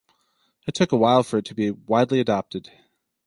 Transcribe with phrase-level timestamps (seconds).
[0.65, 2.71] It took a while for it to be widely adopted.